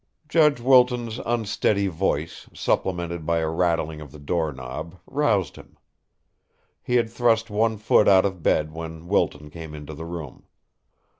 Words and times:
Judge 0.27 0.59
Wilton's 0.59 1.19
unsteady 1.27 1.85
voice, 1.85 2.49
supplemented 2.55 3.23
by 3.23 3.37
a 3.37 3.47
rattling 3.49 4.01
of 4.01 4.11
the 4.11 4.17
doorknob, 4.17 4.95
roused 5.05 5.57
him. 5.57 5.77
He 6.81 6.95
had 6.95 7.07
thrust 7.11 7.51
one 7.51 7.77
foot 7.77 8.07
out 8.07 8.25
of 8.25 8.41
bed 8.41 8.71
when 8.71 9.07
Wilton 9.07 9.51
came 9.51 9.75
into 9.75 9.93
the 9.93 10.05
room. 10.05 10.45